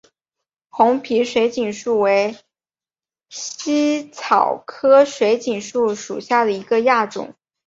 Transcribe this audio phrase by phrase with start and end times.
[0.71, 2.35] 红皮水锦树为
[3.29, 7.35] 茜草科水锦树属下的一个亚种。